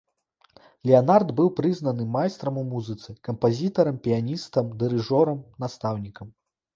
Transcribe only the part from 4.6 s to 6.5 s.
дырыжорам, настаўнікам.